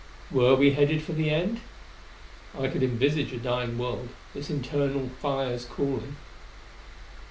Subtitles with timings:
[0.31, 1.59] Were we headed for the End?
[2.59, 6.15] I could envisage a dying world, its internal fires cooling.